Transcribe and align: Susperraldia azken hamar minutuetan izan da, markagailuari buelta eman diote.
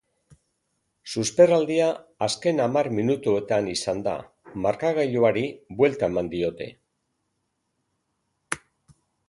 Susperraldia 1.15 1.89
azken 2.27 2.61
hamar 2.63 2.89
minutuetan 3.01 3.69
izan 3.75 4.01
da, 4.09 4.15
markagailuari 4.65 5.45
buelta 5.83 6.11
eman 6.15 6.33
diote. 6.35 6.73